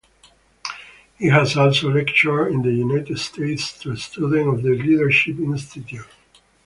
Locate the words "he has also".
1.19-1.91